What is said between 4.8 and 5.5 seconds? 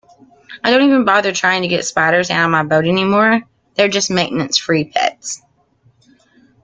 pets.